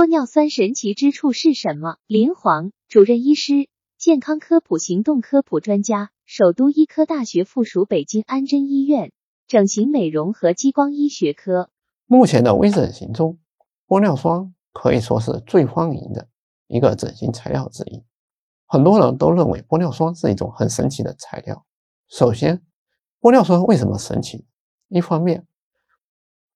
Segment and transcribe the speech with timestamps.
[0.00, 1.98] 玻尿酸神奇之处是什么？
[2.06, 3.68] 林煌，主任医师，
[3.98, 9.12] 健康科普行动科普专家，首都医科大学附属北京安贞医院
[9.46, 11.68] 整形美容和激光医学科。
[12.06, 13.38] 目前的微整形中，
[13.86, 16.28] 玻尿酸可以说是最欢迎的
[16.66, 18.02] 一个整形材料之一。
[18.64, 21.66] 很多人都认为玻尿酸是一种很神奇的材料。
[22.08, 22.62] 首先，
[23.20, 24.46] 玻尿酸为什么神奇？
[24.88, 25.46] 一方面，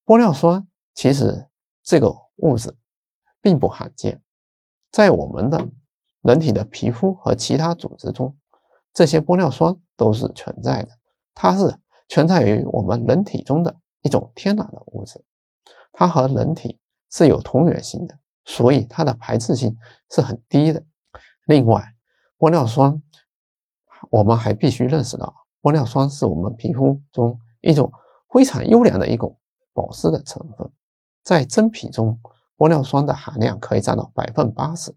[0.06, 1.46] 玻尿酸其实
[1.82, 2.74] 这个物质。
[3.44, 4.22] 并不罕见，
[4.90, 5.68] 在我们的
[6.22, 8.34] 人体的皮肤和其他组织中，
[8.94, 10.88] 这些玻尿酸都是存在的。
[11.34, 15.22] 它是存在于我们人体中的一种天然的物质，
[15.92, 16.80] 它和人体
[17.10, 19.76] 是有同源性的，所以它的排斥性
[20.10, 20.82] 是很低的。
[21.44, 21.94] 另外，
[22.38, 23.02] 玻尿酸
[24.08, 27.92] 我们还必须认识到，玻尿酸是我们皮肤中一种
[28.30, 29.38] 非常优良的一种
[29.74, 30.72] 保湿的成分，
[31.22, 32.18] 在真皮中。
[32.56, 34.94] 玻尿酸的含量可以占到百分之八十，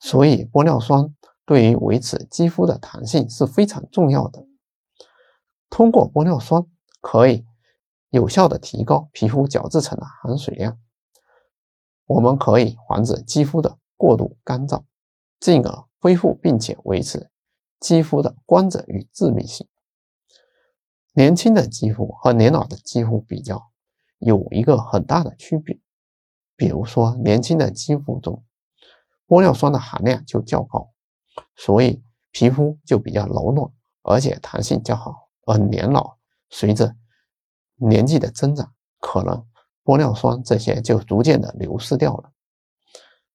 [0.00, 1.14] 所以玻尿酸
[1.44, 4.44] 对于维持肌肤的弹性是非常重要的。
[5.68, 6.64] 通过玻尿酸
[7.00, 7.44] 可以
[8.10, 10.78] 有效的提高皮肤角质层的含水量，
[12.06, 14.84] 我们可以防止肌肤的过度干燥，
[15.38, 17.30] 进而恢复并且维持
[17.78, 19.68] 肌肤的光泽与致密性。
[21.12, 23.70] 年轻的肌肤和年老的肌肤比较，
[24.18, 25.78] 有一个很大的区别。
[26.58, 28.44] 比如说，年轻的肌肤中，
[29.28, 30.90] 玻尿酸的含量就较高，
[31.54, 33.70] 所以皮肤就比较柔软，
[34.02, 35.28] 而且弹性较好。
[35.46, 36.18] 而年老，
[36.50, 36.96] 随着
[37.76, 39.46] 年纪的增长，可能
[39.84, 42.32] 玻尿酸这些就逐渐的流失掉了，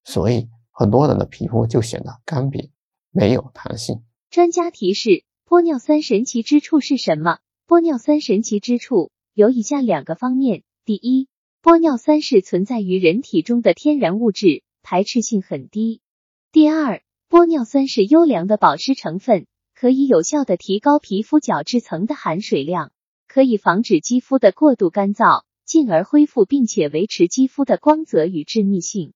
[0.04, 2.72] 所以很多人的皮肤就显得干瘪，
[3.10, 4.04] 没有弹性。
[4.30, 7.40] 专家提示：玻尿酸神奇之处是什么？
[7.66, 11.30] 玻尿酸神奇之处有以下两个方面：第一，
[11.64, 16.02] 玻尿酸是存在于人体中的天然物质，排斥性很低。
[16.52, 22.92] 第二，玻尿酸是优良的保湿成分，可以有效的提高皮肤角质层的含水量，
[23.30, 29.14] 可以防止肌肤的过度干燥，进而恢复并且维持肌肤的光泽与致密性。